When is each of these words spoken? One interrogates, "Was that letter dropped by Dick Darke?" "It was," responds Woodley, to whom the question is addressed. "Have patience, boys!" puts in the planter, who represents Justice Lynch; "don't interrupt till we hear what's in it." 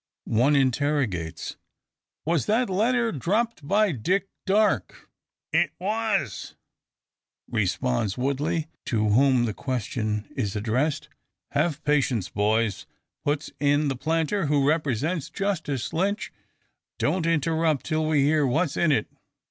One 0.25 0.55
interrogates, 0.55 1.57
"Was 2.25 2.47
that 2.47 2.71
letter 2.71 3.11
dropped 3.11 3.67
by 3.67 3.91
Dick 3.91 4.29
Darke?" 4.47 5.07
"It 5.53 5.73
was," 5.77 6.55
responds 7.47 8.17
Woodley, 8.17 8.65
to 8.85 9.09
whom 9.09 9.45
the 9.45 9.53
question 9.53 10.27
is 10.35 10.55
addressed. 10.55 11.07
"Have 11.51 11.83
patience, 11.83 12.29
boys!" 12.29 12.87
puts 13.23 13.51
in 13.59 13.89
the 13.89 13.95
planter, 13.95 14.47
who 14.47 14.67
represents 14.67 15.29
Justice 15.29 15.93
Lynch; 15.93 16.33
"don't 16.97 17.27
interrupt 17.27 17.85
till 17.85 18.07
we 18.07 18.23
hear 18.23 18.43
what's 18.47 18.75
in 18.75 18.91
it." 18.91 19.05